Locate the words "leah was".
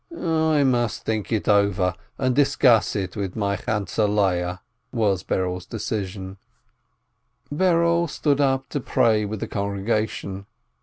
4.07-5.21